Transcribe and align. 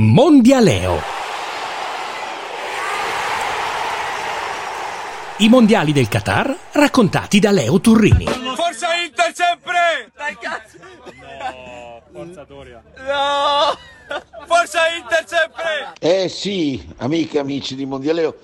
Mondialeo. 0.00 1.02
I 5.36 5.48
mondiali 5.50 5.92
del 5.92 6.08
Qatar 6.08 6.56
raccontati 6.72 7.38
da 7.38 7.50
Leo 7.50 7.78
Turrini. 7.78 8.24
Forza 8.24 8.94
Inter 9.04 9.34
sempre! 9.34 10.10
Dai 10.16 10.34
cazzo! 10.40 10.78
No, 10.80 12.02
forza 12.10 12.44
Doria. 12.44 12.82
No! 12.96 13.76
Forza 14.46 14.80
Inter 14.96 15.24
sempre! 15.26 15.92
Eh 16.00 16.30
sì, 16.30 16.82
amiche 16.96 17.36
e 17.36 17.40
amici 17.40 17.74
di 17.74 17.84
Mondialeo, 17.84 18.36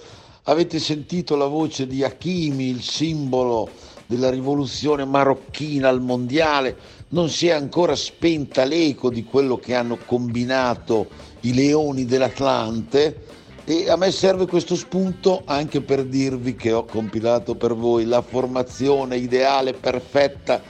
avete 0.42 0.78
sentito 0.78 1.34
la 1.34 1.46
voce 1.46 1.86
di 1.86 2.04
Hakimi, 2.04 2.68
il 2.68 2.82
simbolo 2.82 3.70
della 4.08 4.30
rivoluzione 4.30 5.04
marocchina 5.04 5.90
al 5.90 6.00
mondiale? 6.00 6.76
Non 7.08 7.28
si 7.28 7.48
è 7.48 7.52
ancora 7.52 7.94
spenta 7.94 8.64
l'eco 8.64 9.10
di 9.10 9.22
quello 9.22 9.58
che 9.58 9.74
hanno 9.74 9.98
combinato 10.04 11.08
i 11.40 11.52
leoni 11.52 12.06
dell'Atlante 12.06 13.26
e 13.64 13.90
a 13.90 13.96
me 13.96 14.10
serve 14.10 14.46
questo 14.46 14.76
spunto 14.76 15.42
anche 15.44 15.82
per 15.82 16.06
dirvi 16.06 16.56
che 16.56 16.72
ho 16.72 16.86
compilato 16.86 17.54
per 17.54 17.74
voi 17.74 18.06
la 18.06 18.22
formazione 18.22 19.18
ideale, 19.18 19.74
perfetta 19.74 20.62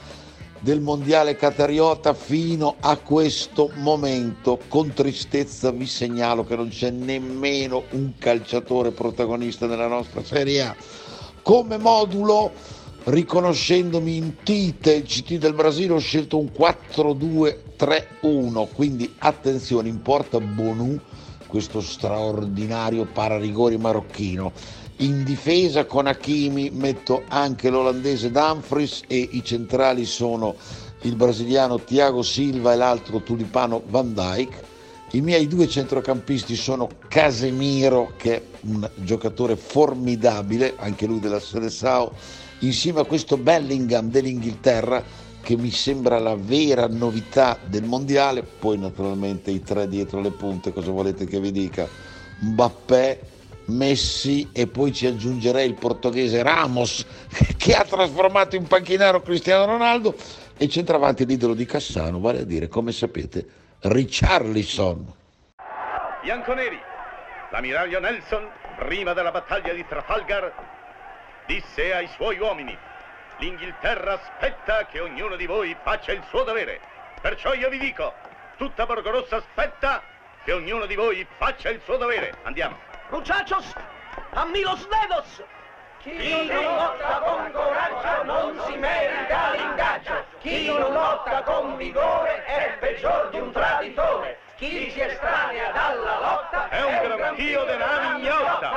del 0.59 0.81
mondiale 0.81 1.37
catariota 1.37 2.13
fino 2.13 2.75
a 2.81 2.97
questo 2.97 3.71
momento. 3.75 4.59
Con 4.67 4.91
tristezza 4.93 5.71
vi 5.71 5.85
segnalo 5.85 6.43
che 6.43 6.57
non 6.57 6.67
c'è 6.67 6.89
nemmeno 6.89 7.83
un 7.91 8.11
calciatore 8.17 8.91
protagonista 8.91 9.65
nella 9.65 9.87
nostra 9.87 10.21
Serie 10.21 10.61
A. 10.61 10.75
Come 11.41 11.77
modulo, 11.77 12.51
riconoscendomi 13.09 14.15
in 14.15 14.35
Tite, 14.43 15.01
CT 15.01 15.37
del 15.37 15.53
Brasile, 15.53 15.93
ho 15.93 15.99
scelto 15.99 16.37
un 16.37 16.51
4-2-3-1, 16.55 18.67
quindi 18.73 19.15
attenzione, 19.17 19.89
in 19.89 20.01
porta 20.01 20.39
Bonu, 20.39 20.99
questo 21.47 21.81
straordinario 21.81 23.05
pararigori 23.05 23.77
marocchino. 23.77 24.51
In 24.97 25.23
difesa 25.23 25.85
con 25.85 26.05
Hakimi 26.07 26.69
metto 26.69 27.23
anche 27.29 27.69
l'olandese 27.69 28.31
Dumfries 28.31 29.03
e 29.07 29.29
i 29.31 29.41
centrali 29.43 30.05
sono 30.05 30.55
il 31.03 31.15
brasiliano 31.15 31.79
Thiago 31.79 32.21
Silva 32.21 32.73
e 32.73 32.75
l'altro 32.75 33.23
tulipano 33.23 33.81
Van 33.87 34.13
Dijk. 34.13 34.67
I 35.11 35.21
miei 35.21 35.47
due 35.47 35.67
centrocampisti 35.67 36.55
sono 36.55 36.87
Casemiro, 37.07 38.13
che 38.17 38.35
è 38.35 38.43
un 38.61 38.87
giocatore 38.95 39.55
formidabile, 39.55 40.75
anche 40.77 41.07
lui 41.07 41.19
della 41.19 41.39
Seleção, 41.39 42.11
insieme 42.59 43.01
a 43.01 43.05
questo 43.05 43.37
Bellingham 43.37 44.09
dell'Inghilterra, 44.09 45.03
che 45.41 45.55
mi 45.55 45.71
sembra 45.71 46.19
la 46.19 46.35
vera 46.35 46.87
novità 46.87 47.57
del 47.65 47.83
mondiale. 47.83 48.43
Poi 48.43 48.77
naturalmente 48.77 49.51
i 49.51 49.61
tre 49.61 49.87
dietro 49.87 50.19
le 50.21 50.31
punte, 50.31 50.73
cosa 50.73 50.91
volete 50.91 51.25
che 51.25 51.39
vi 51.39 51.51
dica? 51.51 51.87
Mbappé, 52.41 53.19
Messi 53.65 54.49
e 54.51 54.67
poi 54.67 54.91
ci 54.91 55.05
aggiungerei 55.05 55.67
il 55.67 55.75
portoghese 55.75 56.41
Ramos 56.41 57.05
che 57.57 57.75
ha 57.75 57.83
trasformato 57.83 58.55
in 58.55 58.65
panchinaro 58.65 59.21
Cristiano 59.21 59.65
Ronaldo 59.65 60.15
e 60.57 60.67
centravanti 60.67 61.25
l'idolo 61.25 61.53
di 61.53 61.65
Cassano, 61.65 62.19
vale 62.19 62.41
a 62.41 62.43
dire, 62.43 62.67
come 62.67 62.91
sapete, 62.91 63.45
Richarlison. 63.81 65.13
Bianconeri, 66.21 66.77
l'ammiraglio 67.51 67.99
Nelson, 67.99 68.45
prima 68.77 69.13
della 69.13 69.31
battaglia 69.31 69.73
di 69.73 69.85
Trafalgar, 69.87 70.78
disse 71.49 71.91
ai 71.95 72.07
suoi 72.09 72.37
uomini, 72.37 72.77
l'Inghilterra 73.37 74.13
aspetta 74.13 74.85
che 74.85 74.99
ognuno 74.99 75.35
di 75.35 75.47
voi 75.47 75.75
faccia 75.81 76.11
il 76.11 76.21
suo 76.29 76.43
dovere. 76.43 76.79
Perciò 77.19 77.53
io 77.53 77.69
vi 77.69 77.79
dico, 77.79 78.13
tutta 78.57 78.85
Borgorossa 78.85 79.37
aspetta 79.37 80.03
che 80.43 80.51
ognuno 80.51 80.85
di 80.85 80.93
voi 80.93 81.25
faccia 81.37 81.69
il 81.69 81.81
suo 81.81 81.97
dovere. 81.97 82.35
Andiamo. 82.43 82.77
Muchachos, 83.09 83.73
a 84.33 84.45
mí 84.45 84.61
los 84.61 84.87
dedos! 84.87 85.43
Chi 86.03 86.45
non 86.45 86.75
lotta 86.75 87.19
con 87.25 87.51
coraggio 87.51 88.23
non 88.23 88.61
si 88.67 88.77
merita 88.77 89.51
l'ingaggio. 89.51 90.25
Chi 90.39 90.67
non 90.67 90.93
lotta 90.93 91.41
con 91.41 91.77
vigore 91.77 92.45
è 92.45 92.77
peggior 92.79 93.29
di 93.31 93.39
un 93.39 93.51
traditore. 93.51 94.37
Chi 94.55 94.91
si 94.91 95.01
estranea 95.01 95.71
dalla 95.71 96.19
lotta 96.19 96.69
È 96.69 96.83
un 96.83 97.15
granchio 97.17 97.63
della 97.63 98.13
mignotta. 98.13 98.71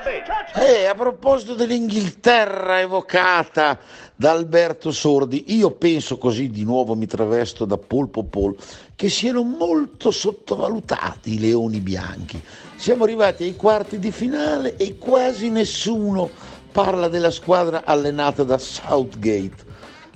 Molto 0.00 0.32
bene. 0.52 0.80
E 0.80 0.86
a 0.86 0.94
proposito 0.94 1.54
dell'Inghilterra 1.54 2.80
evocata 2.80 3.78
da 4.16 4.32
Alberto 4.32 4.90
Sordi, 4.90 5.56
io 5.56 5.72
penso 5.72 6.18
così 6.18 6.50
di 6.50 6.64
nuovo 6.64 6.94
mi 6.94 7.06
travesto 7.06 7.64
da 7.64 7.76
Polpo 7.76 8.24
Pol 8.24 8.56
che 8.94 9.08
siano 9.08 9.42
molto 9.42 10.10
sottovalutati 10.10 11.34
i 11.34 11.38
leoni 11.38 11.80
bianchi. 11.80 12.42
Siamo 12.76 13.04
arrivati 13.04 13.44
ai 13.44 13.56
quarti 13.56 13.98
di 13.98 14.10
finale 14.10 14.76
e 14.76 14.96
quasi 14.98 15.50
nessuno 15.50 16.28
parla 16.72 17.08
della 17.08 17.30
squadra 17.30 17.82
allenata 17.84 18.42
da 18.42 18.58
Southgate. 18.58 19.68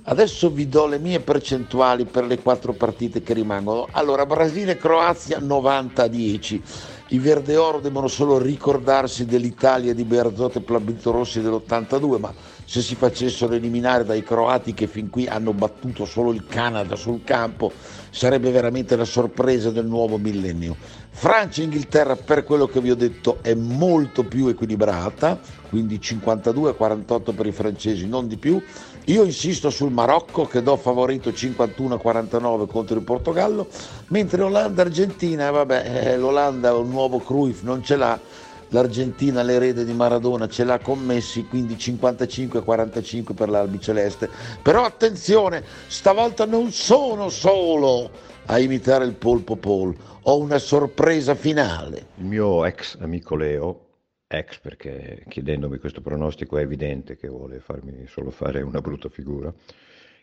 Adesso 0.07 0.51
vi 0.51 0.69
do 0.69 0.85
le 0.85 0.99
mie 0.99 1.19
percentuali 1.19 2.05
per 2.05 2.25
le 2.25 2.39
quattro 2.39 2.73
partite 2.73 3.23
che 3.23 3.33
rimangono. 3.33 3.87
Allora, 3.91 4.23
Brasile-Croazia 4.27 5.39
90 5.39 6.03
a 6.03 6.07
10. 6.07 6.61
I 7.09 7.19
Verde 7.19 7.55
Oro 7.55 7.79
devono 7.79 8.07
solo 8.07 8.39
ricordarsi 8.39 9.25
dell'Italia 9.25 9.93
di 9.93 10.03
Bearzot 10.03 10.55
e 10.55 10.61
Plabito 10.61 11.11
Rossi 11.11 11.39
dell'82, 11.39 12.19
ma 12.19 12.33
se 12.65 12.81
si 12.81 12.95
facessero 12.95 13.53
eliminare 13.53 14.03
dai 14.03 14.23
croati 14.23 14.73
che 14.73 14.87
fin 14.87 15.09
qui 15.09 15.27
hanno 15.27 15.53
battuto 15.53 16.05
solo 16.05 16.33
il 16.33 16.45
Canada 16.45 16.95
sul 16.95 17.23
campo, 17.23 17.71
sarebbe 18.09 18.51
veramente 18.51 18.95
la 18.95 19.05
sorpresa 19.05 19.69
del 19.69 19.85
nuovo 19.85 20.17
millennio. 20.17 20.75
Francia 21.17 21.61
e 21.61 21.65
Inghilterra, 21.65 22.17
per 22.17 22.43
quello 22.43 22.65
che 22.65 22.81
vi 22.81 22.91
ho 22.91 22.95
detto, 22.95 23.37
è 23.41 23.53
molto 23.53 24.23
più 24.23 24.47
equilibrata, 24.47 25.39
quindi 25.69 25.97
52-48 25.97 27.33
per 27.33 27.45
i 27.45 27.53
francesi, 27.53 28.05
non 28.05 28.27
di 28.27 28.35
più. 28.35 28.61
Io 29.05 29.23
insisto 29.23 29.69
sul 29.69 29.91
Marocco 29.91 30.45
che 30.45 30.61
do 30.61 30.75
favorito 30.75 31.29
51-49 31.29 32.67
contro 32.67 32.97
il 32.97 33.03
Portogallo, 33.03 33.67
mentre 34.07 34.41
Olanda-Argentina, 34.41 35.51
vabbè, 35.51 35.83
eh, 35.85 36.17
l'Olanda 36.17 36.75
un 36.75 36.89
nuovo 36.89 37.19
Cruyff, 37.19 37.61
non 37.61 37.81
ce 37.81 37.95
l'ha, 37.95 38.19
l'Argentina 38.69 39.41
l'erede 39.41 39.85
di 39.85 39.93
Maradona 39.93 40.47
ce 40.47 40.63
l'ha 40.63 40.79
con 40.79 40.99
Messi, 40.99 41.45
quindi 41.45 41.75
55-45 41.75 43.33
per 43.33 43.49
l'albiceleste. 43.49 44.29
Però 44.61 44.83
attenzione, 44.83 45.63
stavolta 45.87 46.45
non 46.45 46.71
sono 46.71 47.29
solo 47.29 48.09
a 48.45 48.59
imitare 48.59 49.05
il 49.05 49.13
polpo 49.13 49.55
Paul, 49.55 49.95
ho 50.23 50.37
una 50.37 50.57
sorpresa 50.59 51.35
finale. 51.35 52.07
Il 52.17 52.25
mio 52.25 52.65
ex 52.65 52.97
amico 52.99 53.35
Leo, 53.35 53.81
ex 54.27 54.59
perché 54.59 55.23
chiedendomi 55.27 55.77
questo 55.77 56.01
pronostico 56.01 56.57
è 56.57 56.61
evidente 56.61 57.15
che 57.15 57.27
vuole 57.27 57.59
farmi 57.59 58.05
solo 58.07 58.31
fare 58.31 58.61
una 58.61 58.81
brutta 58.81 59.09
figura, 59.09 59.53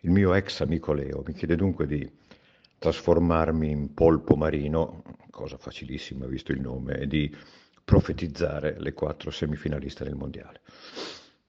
il 0.00 0.10
mio 0.10 0.34
ex 0.34 0.60
amico 0.60 0.92
Leo 0.92 1.22
mi 1.26 1.32
chiede 1.32 1.56
dunque 1.56 1.86
di 1.86 2.10
trasformarmi 2.78 3.70
in 3.70 3.94
polpo 3.94 4.34
marino, 4.34 5.04
cosa 5.30 5.56
facilissima 5.56 6.26
visto 6.26 6.50
il 6.50 6.60
nome, 6.60 6.98
e 6.98 7.06
di 7.06 7.32
profetizzare 7.84 8.76
le 8.78 8.92
quattro 8.92 9.30
semifinaliste 9.30 10.04
del 10.04 10.14
mondiale. 10.14 10.60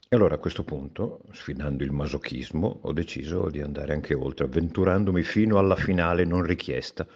E 0.09 0.15
allora 0.15 0.35
a 0.35 0.39
questo 0.39 0.63
punto, 0.63 1.21
sfidando 1.31 1.83
il 1.83 1.91
masochismo, 1.91 2.79
ho 2.83 2.93
deciso 2.93 3.49
di 3.49 3.61
andare 3.61 3.93
anche 3.93 4.13
oltre, 4.13 4.45
avventurandomi 4.45 5.23
fino 5.23 5.57
alla 5.57 5.75
finale 5.75 6.23
non 6.23 6.43
richiesta, 6.43 7.07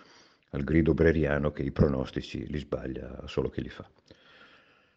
al 0.52 0.64
grido 0.64 0.94
breriano 0.94 1.52
che 1.52 1.62
i 1.62 1.72
pronostici 1.72 2.48
li 2.48 2.58
sbaglia 2.58 3.22
solo 3.26 3.50
chi 3.50 3.62
li 3.62 3.70
fa. 3.70 3.88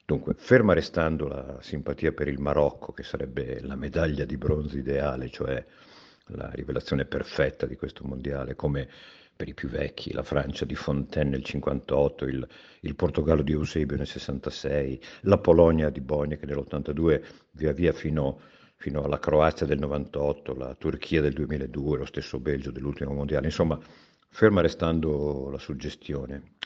Dunque, 0.06 0.34
ferma 0.34 0.72
restando 0.72 1.28
la 1.28 1.58
simpatia 1.60 2.12
per 2.12 2.28
il 2.28 2.40
Marocco, 2.40 2.92
che 2.92 3.02
sarebbe 3.02 3.60
la 3.60 3.76
medaglia 3.76 4.24
di 4.24 4.36
bronzo 4.36 4.76
ideale, 4.76 5.28
cioè 5.28 5.64
la 6.28 6.50
rivelazione 6.52 7.04
perfetta 7.04 7.66
di 7.66 7.76
questo 7.76 8.04
mondiale, 8.04 8.54
come 8.54 8.88
per 9.40 9.48
i 9.48 9.54
più 9.54 9.70
vecchi, 9.70 10.12
la 10.12 10.22
Francia 10.22 10.66
di 10.66 10.74
Fontaine 10.74 11.30
nel 11.30 11.42
58, 11.42 12.26
il, 12.26 12.46
il 12.80 12.94
Portogallo 12.94 13.40
di 13.40 13.52
Eusebio 13.52 13.96
nel 13.96 14.06
66, 14.06 15.00
la 15.22 15.38
Polonia 15.38 15.88
di 15.88 16.02
Boniek 16.02 16.42
nell'82, 16.44 17.22
via 17.52 17.72
via 17.72 17.94
fino, 17.94 18.38
fino 18.76 19.02
alla 19.02 19.18
Croazia 19.18 19.64
del 19.64 19.78
98, 19.78 20.54
la 20.54 20.74
Turchia 20.74 21.22
del 21.22 21.32
2002, 21.32 21.96
lo 21.96 22.04
stesso 22.04 22.38
Belgio 22.38 22.70
dell'ultimo 22.70 23.14
mondiale. 23.14 23.46
Insomma, 23.46 23.80
ferma 24.28 24.60
restando 24.60 25.48
la 25.48 25.58
suggestione. 25.58 26.56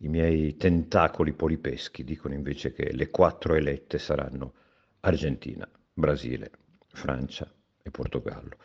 I 0.00 0.08
miei 0.08 0.58
tentacoli 0.58 1.32
polipeschi 1.32 2.04
dicono 2.04 2.34
invece 2.34 2.74
che 2.74 2.92
le 2.92 3.08
quattro 3.08 3.54
elette 3.54 3.98
saranno 3.98 4.52
Argentina, 5.00 5.66
Brasile, 5.90 6.50
Francia 6.86 7.50
e 7.82 7.90
Portogallo. 7.90 8.58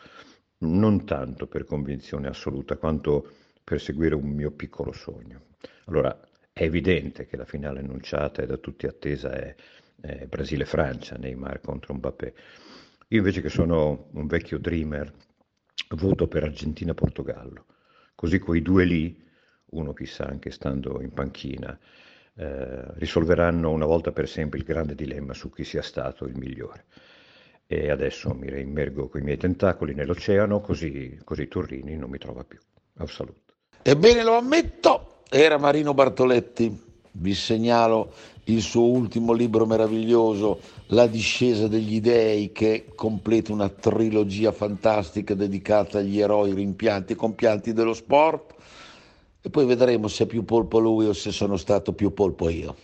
Non 0.58 1.06
tanto 1.06 1.46
per 1.46 1.64
convinzione 1.64 2.28
assoluta 2.28 2.76
quanto 2.76 3.44
per 3.66 3.80
seguire 3.80 4.14
un 4.14 4.28
mio 4.28 4.52
piccolo 4.52 4.92
sogno. 4.92 5.46
Allora, 5.86 6.16
è 6.52 6.62
evidente 6.62 7.26
che 7.26 7.36
la 7.36 7.44
finale 7.44 7.80
annunciata 7.80 8.40
e 8.40 8.46
da 8.46 8.58
tutti 8.58 8.86
attesa 8.86 9.32
è, 9.32 9.52
è 10.00 10.26
Brasile-Francia, 10.26 11.16
Neymar 11.16 11.60
contro 11.60 11.92
Mbappé. 11.94 12.34
Io 13.08 13.18
invece 13.18 13.40
che 13.40 13.48
sono 13.48 14.06
un 14.12 14.28
vecchio 14.28 14.58
dreamer, 14.58 15.12
voto 15.96 16.28
per 16.28 16.44
Argentina-Portogallo. 16.44 17.66
Così 18.14 18.38
quei 18.38 18.62
due 18.62 18.84
lì 18.84 19.20
uno 19.70 19.92
chissà 19.94 20.28
anche 20.28 20.52
stando 20.52 21.02
in 21.02 21.10
panchina, 21.10 21.76
eh, 22.36 22.94
risolveranno 22.98 23.72
una 23.72 23.84
volta 23.84 24.12
per 24.12 24.28
sempre 24.28 24.60
il 24.60 24.64
grande 24.64 24.94
dilemma 24.94 25.34
su 25.34 25.50
chi 25.50 25.64
sia 25.64 25.82
stato 25.82 26.24
il 26.26 26.36
migliore. 26.36 26.84
E 27.66 27.90
adesso 27.90 28.32
mi 28.32 28.48
reimmergo 28.48 29.08
con 29.08 29.22
i 29.22 29.24
miei 29.24 29.38
tentacoli 29.38 29.92
nell'oceano, 29.92 30.60
così, 30.60 31.18
così 31.24 31.48
Turrini 31.48 31.96
non 31.96 32.10
mi 32.10 32.18
trova 32.18 32.44
più. 32.44 32.60
Au 32.98 33.08
saluto. 33.08 33.55
Ebbene, 33.88 34.24
lo 34.24 34.36
ammetto, 34.36 35.20
era 35.30 35.58
Marino 35.58 35.94
Bartoletti. 35.94 36.76
Vi 37.12 37.34
segnalo 37.34 38.12
il 38.46 38.60
suo 38.60 38.82
ultimo 38.82 39.32
libro 39.32 39.64
meraviglioso, 39.64 40.58
La 40.86 41.06
discesa 41.06 41.68
degli 41.68 42.00
dei, 42.00 42.50
che 42.50 42.86
completa 42.96 43.52
una 43.52 43.68
trilogia 43.68 44.50
fantastica 44.50 45.34
dedicata 45.34 45.98
agli 45.98 46.18
eroi 46.18 46.52
rimpianti 46.52 47.12
e 47.12 47.16
compianti 47.16 47.72
dello 47.72 47.94
sport. 47.94 48.54
E 49.40 49.50
poi 49.50 49.64
vedremo 49.66 50.08
se 50.08 50.24
è 50.24 50.26
più 50.26 50.44
polpo 50.44 50.80
lui 50.80 51.06
o 51.06 51.12
se 51.12 51.30
sono 51.30 51.56
stato 51.56 51.92
più 51.92 52.12
polpo 52.12 52.48
io. 52.48 52.74